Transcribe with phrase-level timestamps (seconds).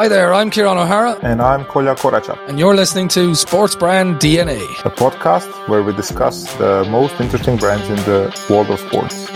[0.00, 1.18] Hi there, I'm Kieran O'Hara.
[1.20, 2.38] And I'm Kolya Koracha.
[2.48, 7.58] And you're listening to Sports Brand DNA, a podcast where we discuss the most interesting
[7.58, 9.26] brands in the world of sports.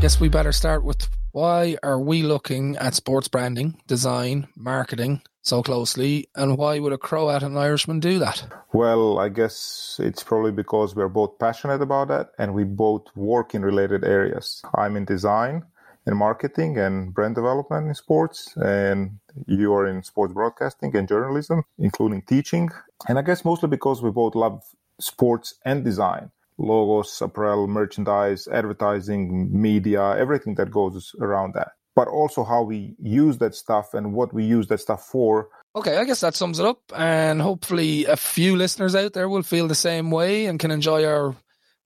[0.00, 5.62] Guess we better start with why are we looking at sports branding, design, marketing so
[5.62, 8.46] closely, and why would a Croat and an Irishman do that?
[8.72, 13.54] Well, I guess it's probably because we're both passionate about that and we both work
[13.54, 14.62] in related areas.
[14.74, 15.64] I'm in design
[16.06, 21.62] and marketing and brand development in sports, and you are in sports broadcasting and journalism,
[21.78, 22.70] including teaching.
[23.08, 24.62] And I guess mostly because we both love
[25.00, 31.72] sports and design logos, apparel, merchandise, advertising, media, everything that goes around that.
[31.98, 35.48] But also how we use that stuff and what we use that stuff for.
[35.74, 36.78] Okay, I guess that sums it up.
[36.94, 41.04] And hopefully, a few listeners out there will feel the same way and can enjoy
[41.04, 41.34] our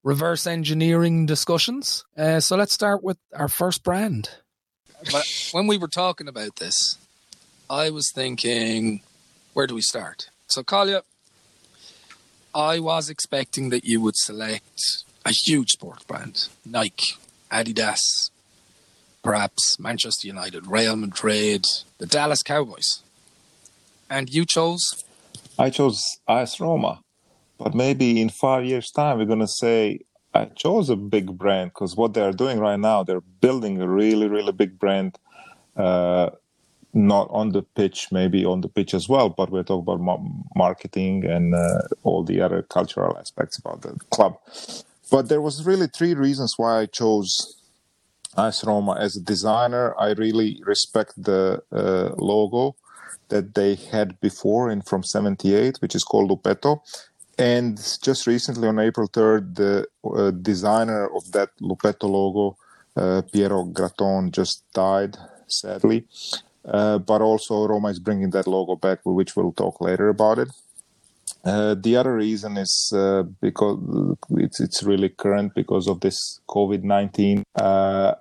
[0.03, 2.05] reverse engineering discussions.
[2.15, 4.29] Uh, so let's start with our first brand.
[5.11, 6.99] But when we were talking about this,
[7.67, 9.01] I was thinking,
[9.53, 10.29] where do we start?
[10.45, 11.01] So, Kolja,
[12.53, 14.79] I was expecting that you would select
[15.25, 17.15] a huge sports brand, Nike,
[17.51, 18.29] Adidas,
[19.23, 21.65] perhaps Manchester United, Real Madrid,
[21.97, 23.01] the Dallas Cowboys.
[24.09, 24.83] And you chose?
[25.57, 26.99] I chose AS Roma.
[27.57, 30.01] But maybe in five years' time, we're going to say,
[30.33, 34.27] I chose a big brand because what they're doing right now, they're building a really,
[34.27, 35.17] really big brand.
[35.77, 36.31] Uh,
[36.93, 40.21] not on the pitch, maybe on the pitch as well, but we're talking about
[40.55, 44.37] marketing and uh, all the other cultural aspects about the club.
[45.09, 47.55] But there was really three reasons why I chose
[48.37, 49.93] AS Roma as a designer.
[49.99, 52.75] I really respect the uh, logo
[53.29, 56.81] that they had before in from 78, which is called Lupetto.
[57.37, 62.57] And just recently on April 3rd, the uh, designer of that Lupetto logo,
[62.95, 65.17] uh, Piero Gratton, just died,
[65.47, 66.05] sadly.
[66.65, 70.49] Uh, but also Roma is bringing that logo back, which we'll talk later about it.
[71.43, 73.77] Uh, the other reason is uh, because
[74.29, 77.43] it's it's really current because of this COVID nineteen.
[77.53, 78.13] Uh,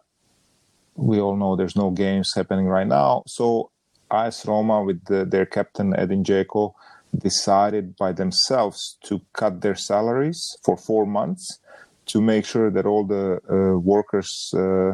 [0.94, 3.70] we all know there's no games happening right now, so
[4.10, 6.74] AS Roma with the, their captain Edin Dzeko
[7.18, 11.58] decided by themselves to cut their salaries for four months
[12.06, 14.92] to make sure that all the uh, workers uh,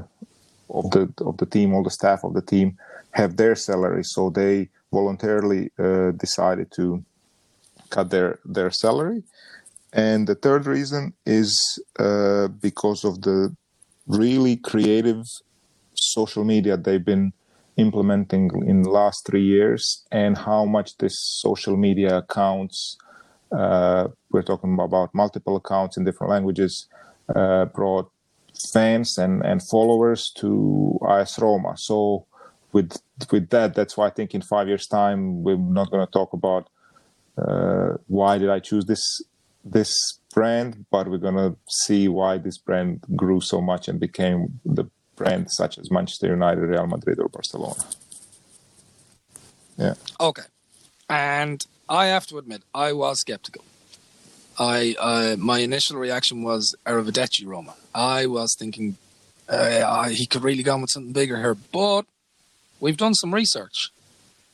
[0.71, 2.77] of the of the team, all the staff of the team,
[3.13, 4.05] have their salary.
[4.05, 7.05] So they voluntarily uh, decided to
[7.91, 9.23] cut their their salary.
[9.93, 13.57] And the third reason is uh, because of the
[14.07, 15.25] really creative
[16.01, 17.33] social media they've been
[17.77, 22.97] implementing in the last three years and how much this social media accounts
[23.53, 26.87] uh, we're talking about multiple accounts in different languages
[27.35, 28.11] uh, brought
[28.73, 31.75] fans and, and followers to AS Roma.
[31.77, 32.27] So
[32.73, 33.01] with
[33.33, 36.33] with that, that's why I think in five years' time we're not going to talk
[36.33, 36.69] about
[37.39, 39.23] uh, why did I choose this
[39.65, 44.61] this brand, but we're going to see why this brand grew so much and became
[44.65, 44.85] the
[45.19, 47.83] brand such as Manchester United, Real Madrid, or Barcelona.
[49.77, 49.95] Yeah.
[50.21, 50.43] Okay.
[51.11, 53.65] And I have to admit, I was skeptical.
[54.59, 57.75] I uh, my initial reaction was Arrivederci Roma.
[57.95, 58.97] I was thinking
[59.49, 62.05] uh, he could really go on with something bigger here, but
[62.81, 63.91] we've done some research.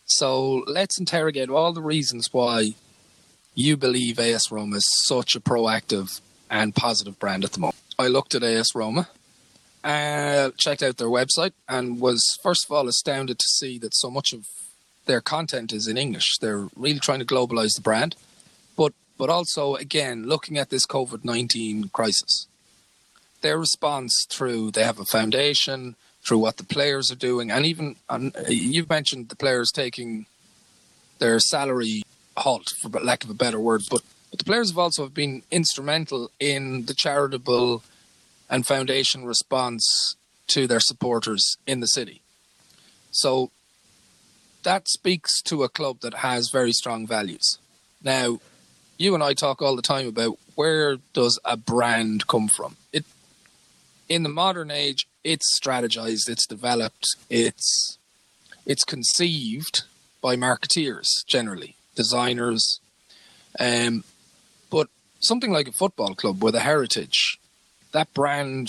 [0.06, 2.74] So let's interrogate all the reasons why
[3.54, 6.20] you believe AS Roma is such a proactive
[6.50, 7.76] and positive brand at the moment.
[7.98, 9.08] I looked at AS Roma,
[9.84, 14.10] uh, checked out their website, and was first of all astounded to see that so
[14.10, 14.46] much of
[15.06, 16.38] their content is in English.
[16.40, 18.16] They're really trying to globalize the brand,
[18.76, 22.46] but but also again looking at this COVID nineteen crisis,
[23.42, 27.96] their response through they have a foundation, through what the players are doing, and even
[28.08, 30.26] and you've mentioned the players taking
[31.18, 32.02] their salary
[32.36, 36.30] halt, for lack of a better word, but, but the players have also been instrumental
[36.40, 37.82] in the charitable
[38.48, 40.16] and foundation response
[40.48, 42.22] to their supporters in the city.
[43.10, 43.50] So
[44.62, 47.58] that speaks to a club that has very strong values.
[48.02, 48.38] Now,
[48.98, 52.76] you and I talk all the time about where does a brand come from?
[52.92, 53.04] It
[54.08, 57.98] in the modern age, it's strategized, it's developed, it's
[58.66, 59.82] it's conceived
[60.20, 62.80] by marketeers generally, designers.
[63.58, 64.04] Um,
[64.70, 64.88] but
[65.20, 67.38] something like a football club with a heritage,
[67.94, 68.68] that brand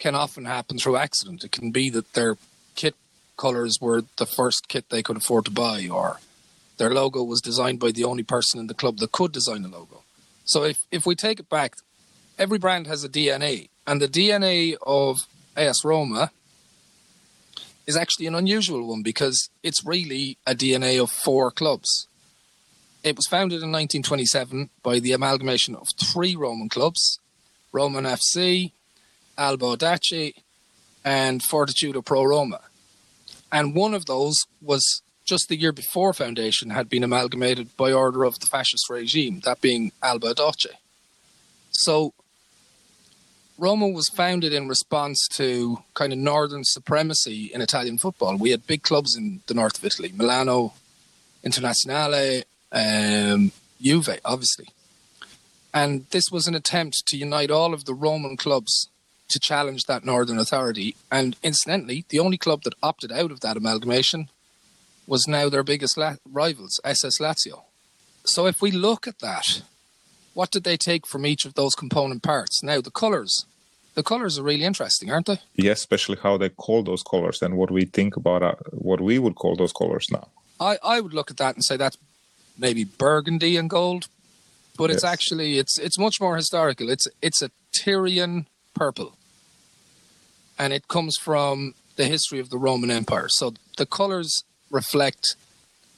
[0.00, 1.44] can often happen through accident.
[1.44, 2.36] It can be that their
[2.74, 2.96] kit
[3.36, 6.18] colors were the first kit they could afford to buy, or
[6.76, 9.68] their logo was designed by the only person in the club that could design a
[9.68, 10.02] logo.
[10.44, 11.76] So if, if we take it back,
[12.36, 15.18] every brand has a DNA, and the DNA of
[15.56, 16.32] AS Roma
[17.86, 22.08] is actually an unusual one because it's really a DNA of four clubs.
[23.04, 27.20] It was founded in 1927 by the amalgamation of three Roman clubs
[27.72, 28.72] Roman FC,
[29.38, 30.32] Alba Audace,
[31.04, 32.60] and Fortitudo Pro Roma.
[33.52, 38.24] And one of those was just the year before foundation had been amalgamated by order
[38.24, 40.74] of the fascist regime, that being Alba Audace.
[41.70, 42.12] So
[43.60, 48.36] Roma was founded in response to kind of northern supremacy in Italian football.
[48.36, 50.72] We had big clubs in the north of Italy, Milano,
[51.44, 54.68] Internazionale, um, Juve, obviously.
[55.72, 58.88] And this was an attempt to unite all of the Roman clubs
[59.28, 60.96] to challenge that northern authority.
[61.10, 64.28] And incidentally, the only club that opted out of that amalgamation
[65.06, 67.64] was now their biggest la- rivals, SS Lazio.
[68.24, 69.62] So if we look at that,
[70.34, 72.62] what did they take from each of those component parts?
[72.62, 73.46] Now, the colours.
[73.94, 75.40] The colours are really interesting, aren't they?
[75.54, 79.18] Yes, especially how they call those colours and what we think about uh, what we
[79.18, 80.28] would call those colours now.
[80.60, 81.98] I, I would look at that and say that's
[82.56, 84.06] maybe burgundy and gold,
[84.80, 85.12] but it's Yes.
[85.12, 86.88] actually it's it's much more historical.
[86.90, 89.16] It's it's a Tyrian purple,
[90.58, 93.28] and it comes from the history of the Roman Empire.
[93.28, 95.36] So the colors reflect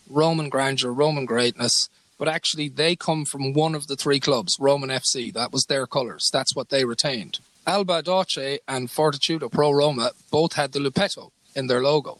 [0.09, 1.89] Roman grandeur, Roman greatness,
[2.19, 5.33] but actually they come from one of the three clubs, Roman FC.
[5.33, 6.29] That was their colors.
[6.33, 7.39] That's what they retained.
[7.67, 12.19] Alba Audace and Fortitudo Pro Roma both had the Lupetto in their logo.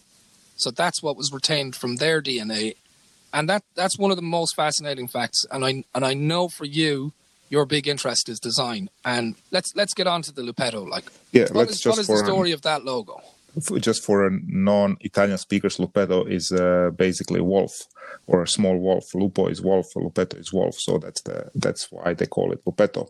[0.57, 2.77] So that's what was retained from their DNA.
[3.33, 5.47] And that that's one of the most fascinating facts.
[5.51, 7.13] And I and I know for you,
[7.49, 8.91] your big interest is design.
[9.05, 10.89] And let's let's get on to the Lupetto.
[10.89, 13.23] Like Yeah, what let's is, what is the story of that logo?
[13.81, 17.83] just for a non-Italian speakers, Lupetto is uh, basically wolf
[18.27, 19.15] or a small wolf.
[19.15, 20.75] Lupo is wolf, Lupetto is wolf.
[20.79, 23.09] So that's the that's why they call it Lupetto,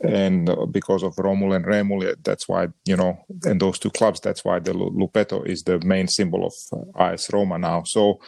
[0.00, 4.20] and uh, because of Romul and Remul, that's why you know, and those two clubs,
[4.20, 7.82] that's why the Lupetto is the main symbol of uh, AS Roma now.
[7.84, 8.20] So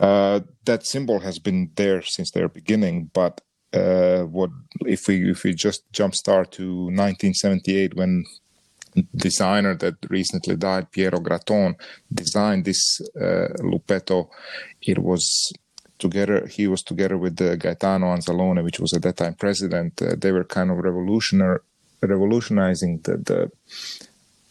[0.00, 3.40] uh, that symbol has been there since their beginning, but.
[3.72, 4.50] Uh, what
[4.86, 8.24] if we if we just jump start to 1978 when
[9.14, 11.76] designer that recently died, Piero Gratton,
[12.12, 14.28] designed this uh, Lupetto.
[14.82, 15.52] It was
[15.98, 16.46] together.
[16.46, 20.00] He was together with uh, Gaetano Anzalone, which was at that time president.
[20.00, 21.60] Uh, they were kind of revolutionary,
[22.02, 23.50] revolutionizing the, the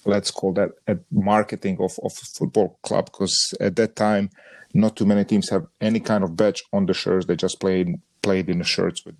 [0.05, 0.71] let's call that
[1.11, 4.29] marketing of of football club because at that time
[4.73, 7.25] not too many teams have any kind of badge on the shirts.
[7.25, 9.19] They just played played in the shirts with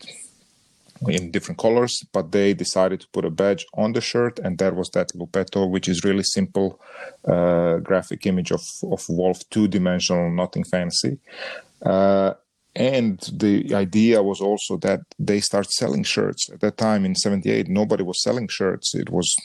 [1.08, 4.76] in different colors, but they decided to put a badge on the shirt, and that
[4.76, 6.80] was that Lupetto, which is really simple
[7.28, 11.20] uh, graphic image of of Wolf, two dimensional, nothing fancy.
[11.86, 12.34] Uh,
[12.76, 16.50] and the idea was also that they start selling shirts.
[16.50, 18.96] At that time in '78, nobody was selling shirts.
[18.96, 19.36] It was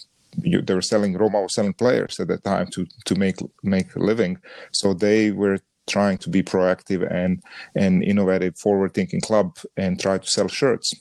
[0.43, 3.95] you, they were selling Roma was selling players at that time to to make make
[3.97, 4.39] a living.
[4.73, 7.43] So they were trying to be proactive and
[7.75, 10.93] and innovative, forward thinking club and try to sell shirts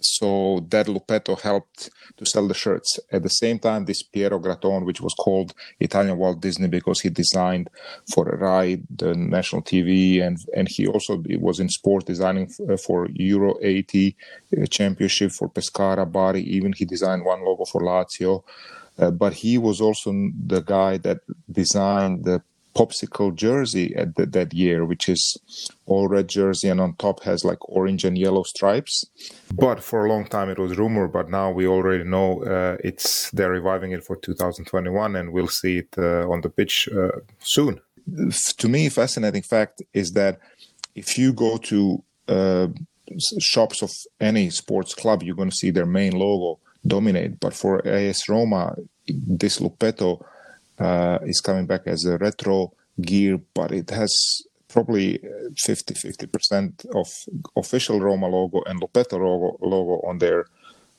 [0.00, 2.98] so that Lupetto helped to sell the shirts.
[3.12, 7.10] At the same time, this Piero Gratton, which was called Italian Walt Disney because he
[7.10, 7.68] designed
[8.12, 12.48] for Rai, the national TV, and and he also was in sport designing
[12.84, 14.16] for Euro 80
[14.56, 16.42] uh, championship for Pescara, Bari.
[16.42, 18.42] Even he designed one logo for Lazio.
[18.98, 20.12] Uh, but he was also
[20.46, 22.42] the guy that designed the
[22.74, 25.36] popsicle jersey at the, that year, which is
[25.86, 29.04] all red jersey and on top has like orange and yellow stripes.
[29.52, 33.30] But for a long time it was rumor, but now we already know uh, it's
[33.30, 37.80] they're reviving it for 2021, and we'll see it uh, on the pitch uh, soon.
[38.58, 40.40] To me, fascinating fact is that
[40.94, 42.68] if you go to uh,
[43.38, 47.40] shops of any sports club, you're going to see their main logo dominate.
[47.40, 50.24] But for AS Roma, this Lupetto
[50.80, 54.12] uh, is coming back as a retro gear, but it has
[54.68, 55.18] probably
[55.64, 57.08] 50 50% of
[57.56, 60.46] official Roma logo and Lupetto logo, logo on their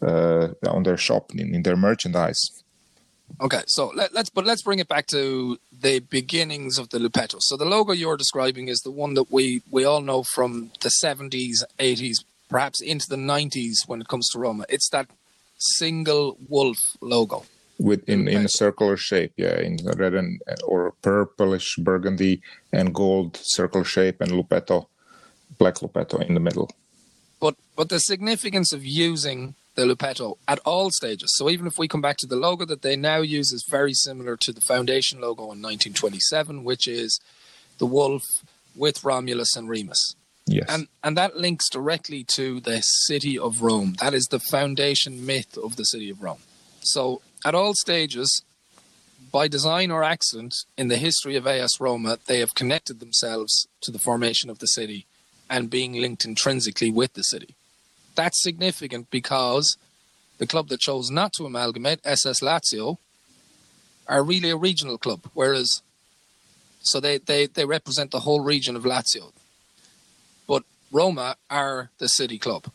[0.01, 2.63] uh, on their shop in, in their merchandise.
[3.39, 7.37] Okay, so let, let's but let's bring it back to the beginnings of the Lupetto.
[7.39, 10.91] So the logo you're describing is the one that we we all know from the
[11.01, 14.65] 70s, 80s, perhaps into the 90s when it comes to Roma.
[14.69, 15.07] It's that
[15.57, 17.45] single wolf logo.
[17.81, 23.39] With in, in a circular shape, yeah, in red and or purplish burgundy and gold
[23.41, 24.85] circle shape, and Lupetto,
[25.57, 26.69] black Lupetto in the middle.
[27.39, 31.31] But but the significance of using the Lupetto at all stages.
[31.35, 33.93] So even if we come back to the logo that they now use is very
[33.93, 37.19] similar to the foundation logo in 1927, which is
[37.77, 38.23] the wolf
[38.75, 40.15] with Romulus and Remus.
[40.45, 40.65] Yes.
[40.69, 43.95] And and that links directly to the city of Rome.
[43.99, 46.43] That is the foundation myth of the city of Rome.
[46.81, 48.43] So at all stages,
[49.31, 53.91] by design or accident, in the history of AS Roma, they have connected themselves to
[53.91, 55.05] the formation of the city
[55.49, 57.55] and being linked intrinsically with the city.
[58.15, 59.77] That's significant because
[60.37, 62.97] the club that chose not to amalgamate, SS Lazio,
[64.07, 65.81] are really a regional club, whereas
[66.81, 69.31] so they, they, they represent the whole region of Lazio.
[70.47, 72.65] But Roma are the city club.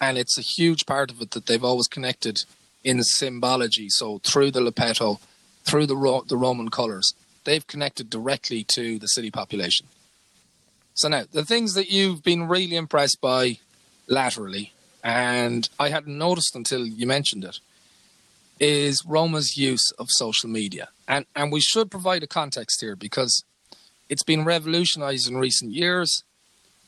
[0.00, 2.44] And it's a huge part of it that they've always connected
[2.86, 3.88] in symbology.
[3.88, 5.18] So through the Lupetto,
[5.64, 7.12] through the, Ro- the Roman colours,
[7.44, 9.88] they've connected directly to the city population.
[10.94, 13.58] So now, the things that you've been really impressed by
[14.06, 17.58] laterally, and I hadn't noticed until you mentioned it,
[18.58, 20.88] is Roma's use of social media.
[21.06, 23.44] And and we should provide a context here because
[24.08, 26.22] it's been revolutionized in recent years,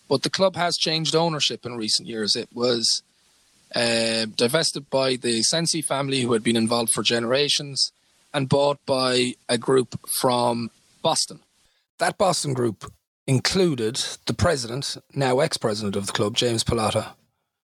[0.09, 2.35] but the club has changed ownership in recent years.
[2.35, 3.03] It was
[3.75, 7.93] uh, divested by the Sensi family, who had been involved for generations,
[8.33, 10.71] and bought by a group from
[11.03, 11.41] Boston.
[11.99, 12.93] That Boston group
[13.27, 13.97] included
[14.27, 17.15] the president, now ex president of the club, James Pallotta.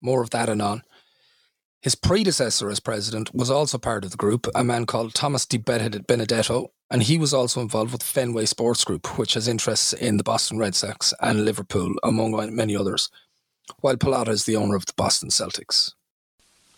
[0.00, 0.82] More of that anon.
[1.80, 5.58] His predecessor as president was also part of the group, a man called Thomas Di
[5.58, 10.24] Benedetto, and he was also involved with Fenway Sports Group, which has interests in the
[10.24, 13.10] Boston Red Sox and Liverpool, among many others,
[13.80, 15.92] while Pallotta is the owner of the Boston Celtics.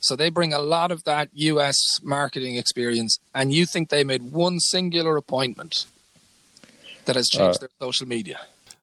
[0.01, 4.31] So they bring a lot of that US marketing experience, and you think they made
[4.33, 5.87] one singular appointment
[7.07, 8.41] that has changed uh, their social media?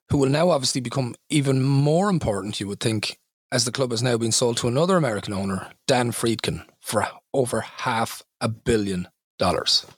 [0.10, 3.18] Who will now obviously become even more important, you would think,
[3.52, 7.62] as the club has now been sold to another American owner, Dan Friedkin, for over
[7.62, 9.08] half a billion
[9.38, 9.86] dollars.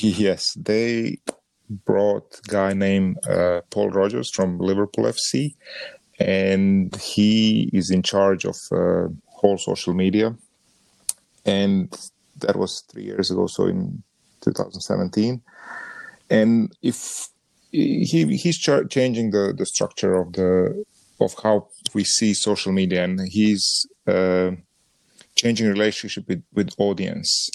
[0.00, 1.18] Yes, they
[1.68, 5.54] brought a guy named uh, Paul Rogers from Liverpool FC,
[6.18, 10.34] and he is in charge of uh, whole social media.
[11.44, 11.94] And
[12.38, 14.02] that was three years ago, so in
[14.42, 15.42] 2017.
[16.30, 17.28] And if
[17.70, 20.84] he he's changing the the structure of the
[21.20, 24.52] of how we see social media, and he's uh,
[25.34, 27.50] changing relationship with with audience.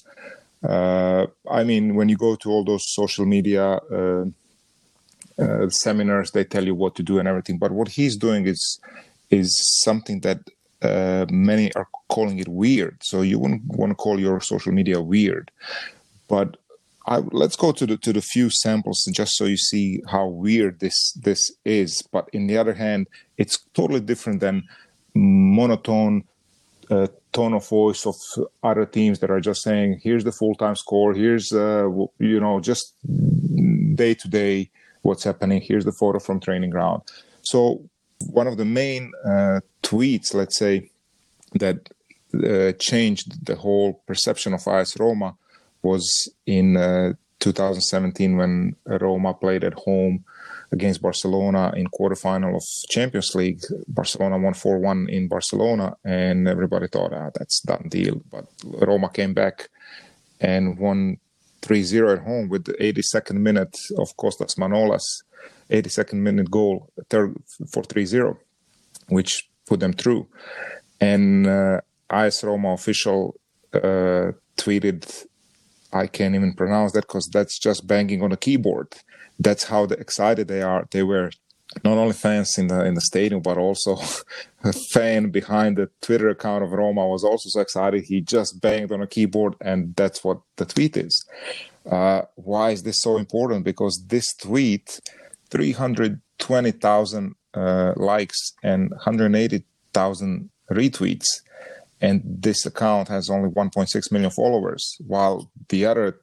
[0.62, 3.80] Uh, I mean, when you go to all those social media
[5.39, 7.58] uh, seminars, they tell you what to do and everything.
[7.58, 8.79] But what he's doing is
[9.29, 10.39] is something that
[10.81, 12.98] uh, many are calling it weird.
[13.03, 15.51] So you wouldn't want to call your social media weird,
[16.27, 16.58] but
[17.05, 20.79] I, let's go to the to the few samples just so you see how weird
[20.79, 22.01] this this is.
[22.12, 24.67] But in the other hand, it's totally different than
[25.15, 26.24] monotone
[26.89, 28.15] uh, tone of voice of
[28.63, 31.13] other teams that are just saying, "Here's the full time score.
[31.13, 32.93] Here's uh, you know just
[33.96, 34.69] day to day
[35.01, 35.62] what's happening.
[35.62, 37.03] Here's the photo from training ground."
[37.41, 37.89] So
[38.27, 40.89] one of the main uh, tweets, let's say,
[41.56, 41.89] that
[42.34, 45.36] uh, changed the whole perception of AS Roma
[45.82, 50.25] was in uh, 2017 when Roma played at home
[50.72, 53.63] against Barcelona in quarterfinal of Champions League.
[53.88, 58.22] Barcelona won 4-1 in Barcelona, and everybody thought, ah, that's done deal.
[58.29, 59.70] But Roma came back
[60.39, 61.18] and won
[61.62, 65.24] 3-0 at home with the 82nd minute of Kostas Manolas,
[65.70, 67.36] 82nd minute goal third,
[67.72, 68.38] for 3-0,
[69.10, 70.28] which put them through.
[71.00, 73.36] And uh, AS Roma official
[73.74, 75.25] uh, tweeted
[75.92, 78.94] I can't even pronounce that because that's just banging on a keyboard.
[79.39, 80.88] That's how excited they are.
[80.92, 81.32] They were
[81.84, 83.98] not only fans in the in the stadium, but also
[84.64, 88.04] a fan behind the Twitter account of Roma was also so excited.
[88.04, 91.26] He just banged on a keyboard, and that's what the tweet is.
[91.90, 93.64] Uh, why is this so important?
[93.64, 95.00] Because this tweet,
[95.50, 101.42] three hundred twenty thousand uh, likes and one hundred eighty thousand retweets
[102.02, 106.20] and this account has only 1.6 million followers, while the other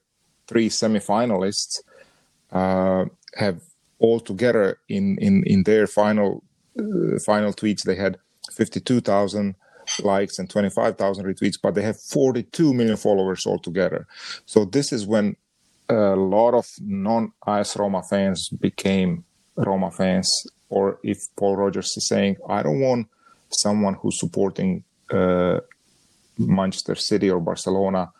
[0.47, 1.79] three semifinalists
[2.51, 3.61] uh, have
[3.99, 6.43] all together in in in their final
[6.79, 8.17] uh, final tweets they had
[8.53, 9.55] 52,000
[10.03, 14.07] likes and 25,000 retweets, but they have 42 million followers altogether.
[14.45, 15.35] So this is when
[15.89, 19.23] a lot of non-AS Roma fans became
[19.55, 20.29] Roma fans,
[20.69, 23.07] or if Paul Rogers is saying, I don't want
[23.49, 25.59] someone who's supporting uh,
[26.37, 28.11] Manchester City or Barcelona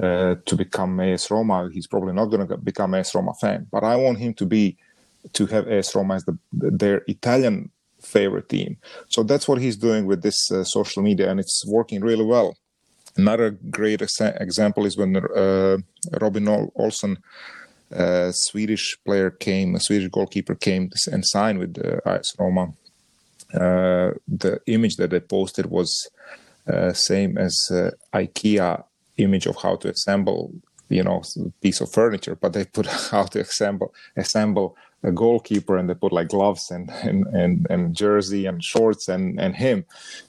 [0.00, 3.66] uh, to become AS Roma, he's probably not going to become AS Roma fan.
[3.70, 4.78] But I want him to be
[5.32, 8.76] to have AS Roma as the, their Italian favorite team.
[9.08, 12.56] So that's what he's doing with this uh, social media, and it's working really well.
[13.16, 15.78] Another great ex- example is when uh,
[16.20, 17.18] Robin Olsen,
[17.90, 22.72] a Swedish player, came, a Swedish goalkeeper came and signed with uh, AS Roma
[23.54, 26.08] uh, the image that they posted was
[26.72, 28.84] uh, same as uh, IKEA
[29.16, 30.52] image of how to assemble,
[30.88, 31.22] you know,
[31.60, 36.12] piece of furniture, but they put how to assemble assemble a goalkeeper and they put
[36.12, 39.84] like gloves and and and, and jersey and shorts and and him.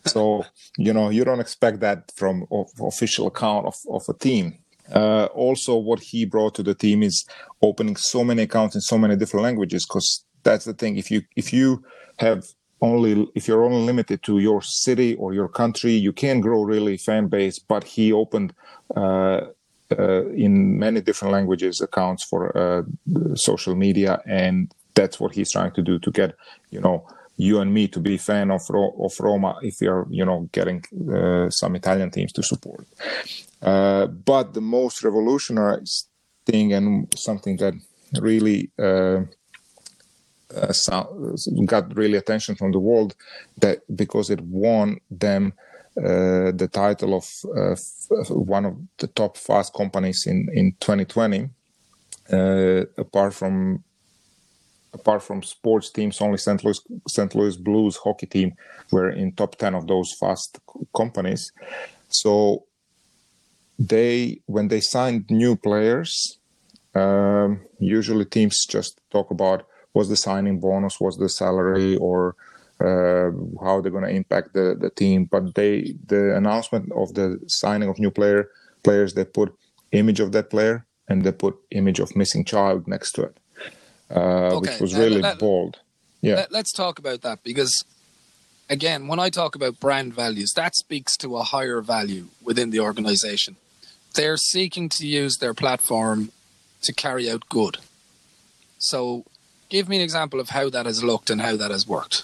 [0.06, 0.46] So
[0.78, 2.46] you know you don't expect that from
[2.82, 4.58] official account of of a team.
[4.94, 7.26] Uh, also, what he brought to the team is
[7.62, 9.86] opening so many accounts in so many different languages.
[9.86, 10.98] Because that's the thing.
[10.98, 11.84] If you if you
[12.18, 12.46] have
[12.82, 16.98] only if you're only limited to your city or your country, you can grow really
[16.98, 17.60] fan base.
[17.60, 18.54] But he opened
[18.96, 19.48] uh, uh,
[19.92, 22.84] in many different languages accounts for uh,
[23.36, 26.36] social media, and that's what he's trying to do to get
[26.70, 27.06] you know
[27.38, 30.84] you and me to be fan of of Roma if you're you know getting
[31.14, 32.86] uh, some Italian teams to support.
[33.62, 35.84] Uh, but the most revolutionary
[36.46, 37.74] thing and something that
[38.20, 39.22] really uh,
[40.56, 40.74] uh,
[41.66, 43.16] got really attention from the world
[43.58, 45.54] that because it won them
[45.98, 47.76] uh, the title of uh,
[48.34, 51.50] one of the top fast companies in in 2020
[52.32, 53.84] uh, apart from
[54.94, 56.64] apart from sports teams only St.
[56.64, 57.36] Louis St.
[57.36, 58.54] Louis Blues hockey team
[58.92, 60.60] were in top 10 of those fast
[60.96, 61.52] companies
[62.08, 62.66] so
[63.80, 66.40] they when they signed new players
[66.94, 72.36] um, usually teams just talk about was the signing bonus, was the salary, or
[72.82, 73.32] uh,
[73.64, 75.26] how they're going to impact the, the team.
[75.26, 78.50] But they the announcement of the signing of new player
[78.84, 79.54] players they put
[79.92, 83.38] image of that player and they put image of missing child next to it,
[84.16, 84.72] uh, okay.
[84.72, 85.80] which was really uh, bold.
[86.22, 87.84] Yeah, let, let's talk about that because
[88.70, 92.80] again, when I talk about brand values, that speaks to a higher value within the
[92.80, 93.58] organization.
[94.14, 96.32] They're seeking to use their platform
[96.82, 97.78] to carry out good.
[98.80, 99.26] So
[99.70, 102.24] give me an example of how that has looked and how that has worked.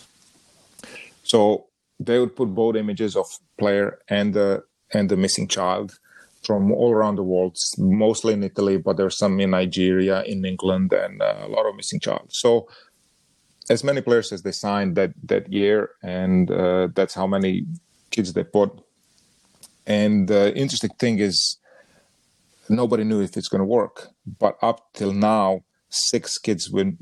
[1.28, 1.68] So
[2.00, 6.00] they would put both images of player and the and the missing child
[6.44, 10.94] from all around the world, mostly in Italy, but there's some in Nigeria, in England,
[10.94, 12.28] and uh, a lot of missing child.
[12.30, 12.70] So
[13.70, 17.66] as many players as they signed that that year, and uh, that's how many
[18.12, 18.72] kids they put.
[19.86, 21.58] And the interesting thing is,
[22.70, 24.10] nobody knew if it's going to work.
[24.40, 26.98] But up till now, six kids been,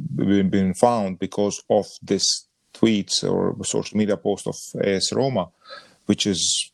[0.49, 5.47] been found because of this tweets or social media post of AS Roma,
[6.05, 6.71] which is,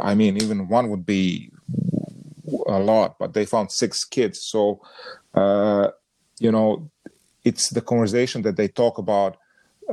[0.00, 1.50] I mean, even one would be
[2.66, 4.38] a lot, but they found six kids.
[4.50, 4.80] So,
[5.34, 5.88] uh,
[6.38, 6.90] you know,
[7.44, 9.36] it's the conversation that they talk about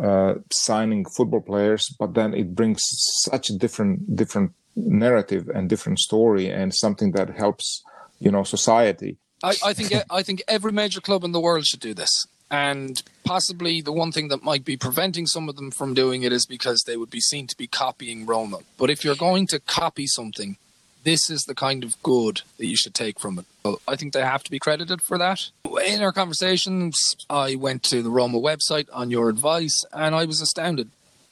[0.01, 2.81] uh, signing football players, but then it brings
[3.29, 7.83] such a different different narrative and different story and something that helps
[8.19, 11.79] you know society I, I think I think every major club in the world should
[11.79, 12.27] do this.
[12.51, 16.33] And possibly the one thing that might be preventing some of them from doing it
[16.33, 18.59] is because they would be seen to be copying Roma.
[18.77, 20.57] But if you're going to copy something,
[21.03, 23.45] this is the kind of good that you should take from it.
[23.87, 25.49] I think they have to be credited for that.
[25.85, 30.41] In our conversations, I went to the Roma website on your advice and I was
[30.41, 30.89] astounded.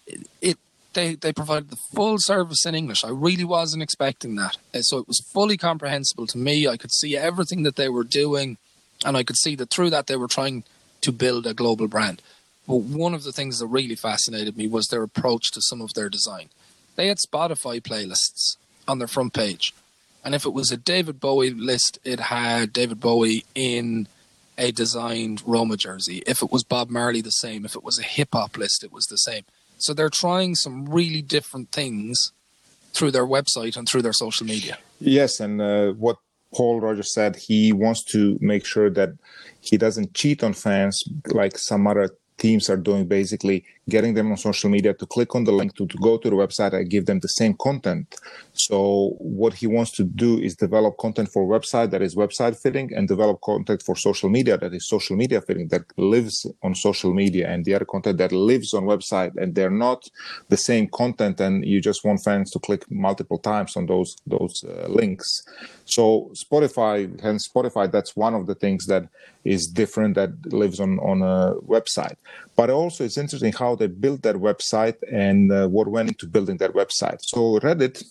[0.08, 0.58] It, it
[0.94, 3.04] they, they provided the full service in English.
[3.04, 4.58] I really wasn't expecting that.
[4.74, 6.68] Uh, so it was fully comprehensible to me.
[6.68, 8.58] I could see everything that they were doing,
[9.06, 10.64] and I could see that through that they were trying
[11.02, 12.22] to build a global brand.
[12.68, 15.94] But one of the things that really fascinated me was their approach to some of
[15.94, 16.50] their design.
[16.96, 18.58] They had Spotify playlists
[18.88, 19.74] on their front page.
[20.24, 24.08] And if it was a David Bowie list, it had David Bowie in
[24.58, 26.22] a designed Roma jersey.
[26.28, 27.66] If it was Bob Marley, the same.
[27.66, 29.44] If it was a hip hop list, it was the same.
[29.78, 32.34] So they're trying some really different things
[32.92, 34.78] through their website and through their social media.
[35.00, 36.18] Yes, and uh, what
[36.54, 39.12] Paul Rogers said, he wants to make sure that
[39.70, 44.38] he doesn't cheat on fans like some other teams are doing basically getting them on
[44.38, 47.06] social media to click on the link to, to go to the website and give
[47.06, 48.16] them the same content.
[48.54, 52.94] So what he wants to do is develop content for website that is website fitting
[52.96, 57.14] and develop content for social media that is social media fitting that lives on social
[57.14, 60.04] media and the other content that lives on website and they're not
[60.50, 64.64] the same content and you just want fans to click multiple times on those those
[64.64, 65.44] uh, links.
[65.86, 69.08] So spotify and spotify that's one of the things that
[69.46, 72.18] is different that lives on on a website
[72.56, 76.58] but also it's interesting how they built that website and uh, what went into building
[76.58, 77.20] that website.
[77.22, 78.04] So reddit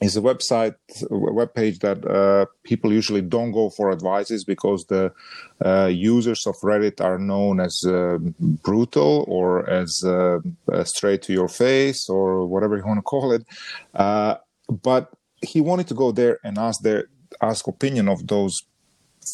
[0.00, 0.74] is a website
[1.10, 5.12] a web page that uh, people usually don't go for advices because the
[5.64, 10.38] uh, users of reddit are known as uh, brutal or as uh,
[10.84, 13.44] straight to your face or whatever you want to call it.
[13.94, 14.36] Uh,
[14.82, 15.10] but
[15.42, 17.06] he wanted to go there and ask their
[17.40, 18.62] ask opinion of those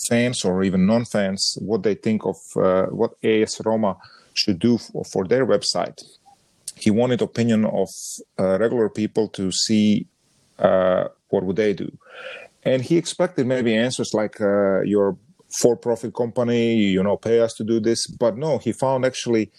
[0.08, 3.96] fans or even non-fans what they think of uh, what AS Roma
[4.34, 6.02] should do for, for their website.
[6.76, 7.88] he wanted opinion of
[8.38, 10.06] uh, regular people to see
[10.58, 11.90] uh, what would they do,
[12.64, 15.16] and he expected maybe answers like uh, your
[15.50, 19.50] for-profit company, you know, pay us to do this, but no, he found actually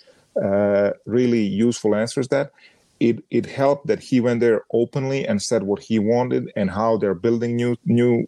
[0.41, 2.51] uh, really useful answers that.
[2.99, 6.97] It it helped that he went there openly and said what he wanted and how
[6.97, 8.27] they're building new new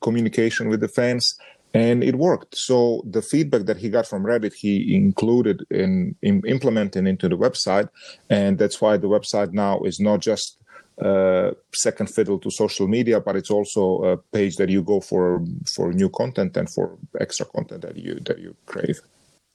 [0.00, 1.38] communication with the fans
[1.74, 6.42] and it worked so the feedback that he got from reddit he included in, in
[6.46, 7.88] implementing into the website
[8.30, 10.58] and that's why the website now is not just
[11.02, 15.44] uh, second fiddle to social media, but it's also a page that you go for
[15.66, 19.00] for new content and for extra content that you that you crave.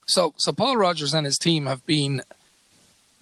[0.07, 2.21] So, so Paul Rogers and his team have been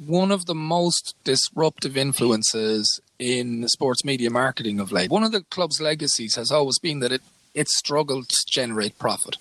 [0.05, 5.11] one of the most disruptive influences in sports media marketing of late.
[5.11, 7.21] One of the club's legacies has always been that it,
[7.53, 9.35] it struggled to generate profit.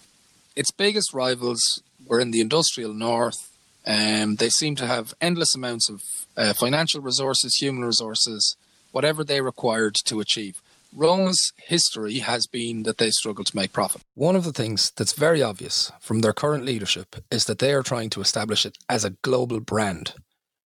[0.56, 3.50] Its biggest rivals were in the industrial north.
[3.86, 6.02] Um, they seem to have endless amounts of
[6.36, 8.56] uh, financial resources, human resources,
[8.92, 10.60] whatever they required to achieve.
[10.94, 14.02] Roma's history has been that they struggle to make profit.
[14.14, 17.82] One of the things that's very obvious from their current leadership is that they are
[17.82, 20.14] trying to establish it as a global brand.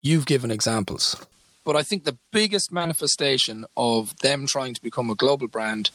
[0.02, 1.16] You've given examples.
[1.70, 5.92] But I think the biggest manifestation of them trying to become a global brand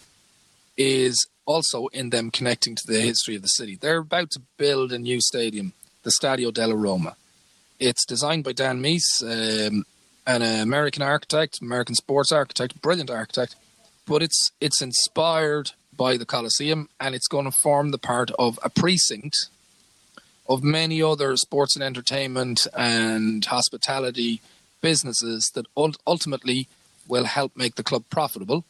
[0.76, 3.74] is also in them connecting to the history of the city.
[3.74, 5.72] They're about to build a new stadium,
[6.04, 7.16] the Stadio della Roma.
[7.80, 9.84] It's designed by Dan Meis, um,
[10.28, 13.56] an American architect, American sports architect, brilliant architect,
[14.06, 18.60] but it's it's inspired by the Colosseum and it's going to form the part of
[18.62, 19.48] a precinct
[20.48, 24.40] of many other sports and entertainment and hospitality
[24.84, 25.66] businesses that
[26.06, 26.68] ultimately
[27.08, 28.66] will help make the club profitable.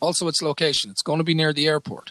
[0.00, 0.90] Also, its location.
[0.90, 2.10] It's going to be near the airport.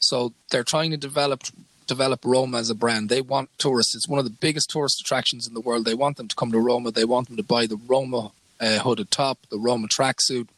[0.00, 1.44] So they're trying to develop
[1.86, 3.08] develop Roma as a brand.
[3.08, 3.94] They want tourists.
[3.94, 5.84] It's one of the biggest tourist attractions in the world.
[5.84, 6.90] They want them to come to Roma.
[6.90, 10.48] They want them to buy the Roma uh, hooded top, the Roma tracksuit,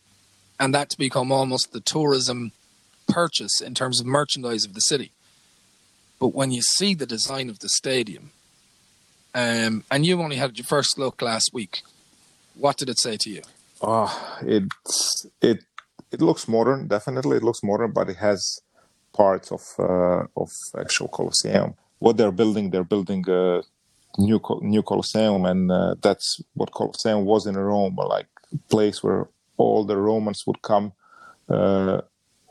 [0.59, 2.53] and that to become almost the tourism
[3.07, 5.11] purchase in terms of merchandise of the city.
[6.19, 8.31] But when you see the design of the stadium,
[9.39, 11.83] um, and you only had your first look last week,
[12.55, 13.43] what did it say to you?
[13.81, 14.11] Oh,
[14.43, 15.59] it's it
[16.11, 16.89] it looks modern.
[16.89, 18.61] Definitely, it looks modern, but it has
[19.13, 21.75] parts of uh, of actual Colosseum.
[22.01, 23.63] What they're building, they're building a
[24.19, 28.27] new new Colosseum, and uh, that's what Colosseum was in Rome, like
[28.69, 30.93] place where all the Romans would come
[31.49, 32.01] uh,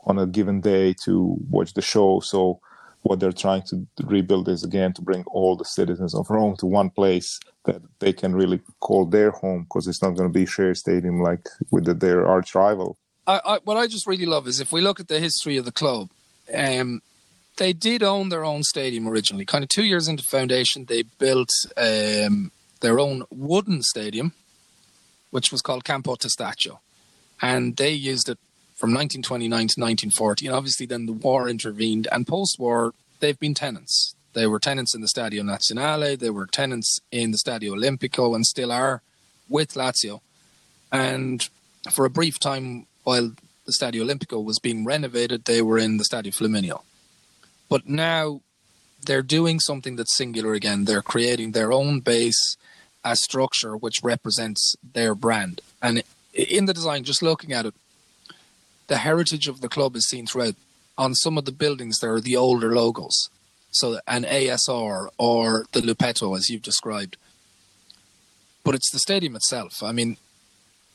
[0.04, 2.20] on a given day to watch the show.
[2.20, 2.60] So
[3.02, 6.66] what they're trying to rebuild is again to bring all the citizens of Rome to
[6.66, 10.46] one place that they can really call their home because it's not going to be
[10.46, 12.98] shared stadium like with the, their arch rival.
[13.26, 15.64] I, I, what I just really love is if we look at the history of
[15.64, 16.10] the club,
[16.54, 17.02] um,
[17.58, 19.44] they did own their own stadium originally.
[19.44, 24.32] Kind of two years into foundation, they built um, their own wooden stadium,
[25.30, 26.78] which was called Campo Testaccio,
[27.42, 28.38] and they used it
[28.78, 30.46] from 1929 to 1940.
[30.46, 34.14] And obviously, then the war intervened, and post-war, they've been tenants.
[34.34, 38.46] They were tenants in the Stadio Nazionale, they were tenants in the Stadio Olimpico, and
[38.46, 39.02] still are
[39.48, 40.20] with Lazio.
[40.92, 41.48] And
[41.90, 43.32] for a brief time, while
[43.66, 46.82] the Stadio Olimpico was being renovated, they were in the Stadio Flaminio.
[47.68, 48.42] But now
[49.04, 50.84] they're doing something that's singular again.
[50.84, 52.56] They're creating their own base,
[53.02, 55.62] a structure which represents their brand.
[55.82, 57.74] And in the design, just looking at it,
[58.88, 60.54] the heritage of the club is seen throughout.
[60.96, 63.30] On some of the buildings, there are the older logos.
[63.70, 67.16] So an ASR or the Lupetto, as you've described.
[68.64, 69.82] But it's the stadium itself.
[69.82, 70.16] I mean,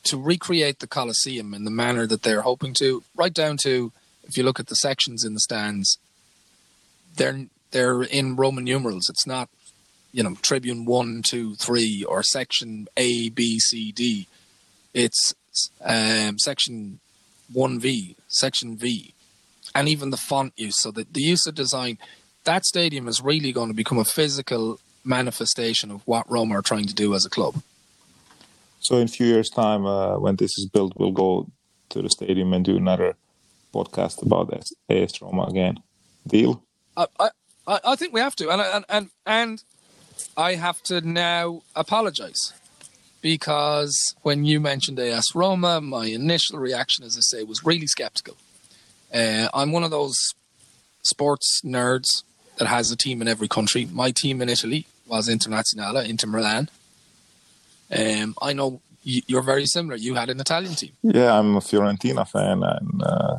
[0.04, 3.92] to recreate the Colosseum in the manner that they're hoping to, right down to
[4.26, 5.98] if you look at the sections in the stands,
[7.16, 9.08] they're they're in Roman numerals.
[9.08, 9.48] It's not,
[10.12, 14.28] you know, Tribune one, two, three, or section A, B, C, D.
[14.92, 15.34] It's
[15.82, 17.00] um, section
[17.52, 19.14] 1V, Section V,
[19.74, 20.80] and even the font use.
[20.80, 21.98] So the, the use of design,
[22.44, 26.86] that stadium is really going to become a physical manifestation of what Roma are trying
[26.86, 27.62] to do as a club.
[28.80, 31.48] So in a few years' time, uh, when this is built, we'll go
[31.90, 33.16] to the stadium and do another
[33.72, 34.72] podcast about this.
[34.88, 35.78] AS Roma again.
[36.26, 36.62] Deal?
[36.96, 37.30] I, I,
[37.66, 39.62] I think we have to, and and and, and
[40.36, 42.52] I have to now apologise
[43.24, 48.36] because when you mentioned AS Roma, my initial reaction, as I say, was really skeptical.
[49.12, 50.34] Uh, I'm one of those
[51.00, 52.22] sports nerds
[52.58, 53.88] that has a team in every country.
[53.90, 56.68] My team in Italy was Internazionale, Inter Milan.
[57.90, 59.96] Um, I know you're very similar.
[59.96, 60.92] You had an Italian team.
[61.02, 63.38] Yeah, I'm a Fiorentina fan, and uh,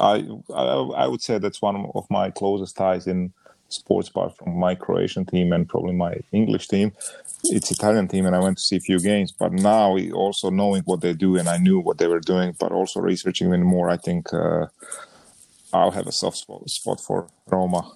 [0.00, 3.32] I, I, I would say that's one of my closest ties in
[3.74, 6.92] sports bar from my Croatian team and probably my English team.
[7.44, 9.32] It's Italian team, and I went to see a few games.
[9.32, 12.72] But now, also knowing what they do, and I knew what they were doing, but
[12.72, 14.66] also researching even more, I think uh,
[15.72, 17.92] I'll have a soft spot for Roma.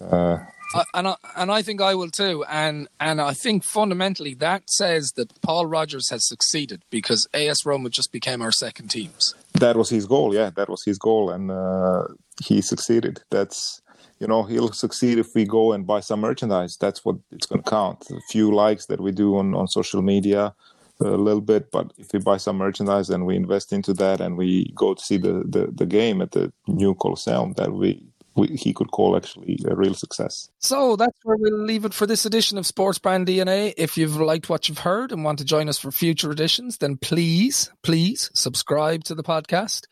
[0.00, 0.38] Uh,
[0.74, 2.44] uh, and I, and I think I will too.
[2.48, 7.88] And and I think fundamentally that says that Paul Rogers has succeeded because AS Roma
[7.88, 9.34] just became our second teams.
[9.54, 10.34] That was his goal.
[10.34, 12.04] Yeah, that was his goal, and uh,
[12.44, 13.22] he succeeded.
[13.30, 13.80] That's
[14.18, 16.76] you know he'll succeed if we go and buy some merchandise.
[16.76, 18.10] That's what it's going to count.
[18.10, 20.54] A few likes that we do on on social media.
[20.98, 24.38] A little bit, but if we buy some merchandise and we invest into that, and
[24.38, 28.02] we go to see the, the, the game at the new Coliseum, that we
[28.36, 30.48] we, he could call actually a real success.
[30.60, 33.74] So that's where we'll leave it for this edition of Sports Brand DNA.
[33.76, 36.96] If you've liked what you've heard and want to join us for future editions, then
[36.96, 39.86] please, please subscribe to the podcast.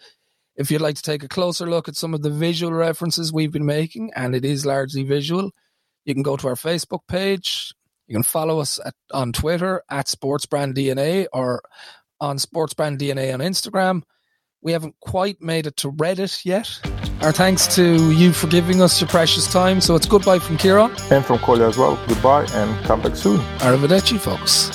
[0.57, 3.53] If you'd like to take a closer look at some of the visual references we've
[3.53, 5.51] been making, and it is largely visual,
[6.05, 7.75] you can go to our Facebook page.
[8.07, 11.63] You can follow us at, on Twitter at Sports Brand DNA or
[12.21, 14.03] on Sports Brand DNA on Instagram.
[14.63, 16.71] We haven't quite made it to Reddit yet.
[17.21, 19.81] Our thanks to you for giving us your precious time.
[19.81, 20.91] So it's goodbye from Kieran.
[21.11, 21.99] And from Kolya as well.
[22.07, 23.39] Goodbye and come back soon.
[23.59, 24.71] Arrivederci, folks.